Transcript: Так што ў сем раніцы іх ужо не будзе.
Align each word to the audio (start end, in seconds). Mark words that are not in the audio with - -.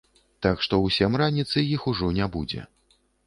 Так 0.45 0.63
што 0.67 0.77
ў 0.85 0.87
сем 0.95 1.17
раніцы 1.23 1.65
іх 1.75 1.85
ужо 1.93 2.09
не 2.17 2.31
будзе. 2.39 2.65